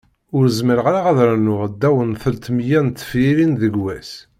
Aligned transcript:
Ur 0.35 0.45
zmireɣ 0.57 0.85
ara 0.99 1.29
rnuɣ 1.31 1.61
ddaw 1.73 1.97
n 2.09 2.11
telt 2.21 2.45
meyya 2.55 2.79
n 2.81 2.87
tefyirin 2.89 3.53
deg 3.61 3.73
wass. 3.83 4.11